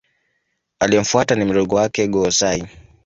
[0.79, 2.63] Aliyemfuata ni mdogo wake Go-Sai.